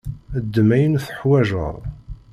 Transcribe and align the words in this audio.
Ddem 0.43 0.69
ayen 0.75 0.93
tuḥwaǧeḍ. 1.05 1.75